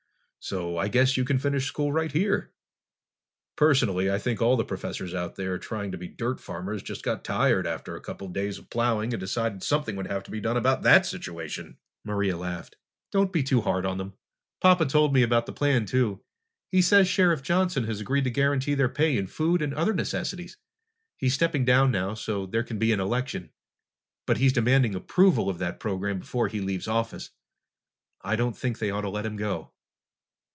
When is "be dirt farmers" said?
5.99-6.81